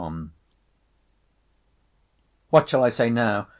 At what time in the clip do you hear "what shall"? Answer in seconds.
2.49-2.83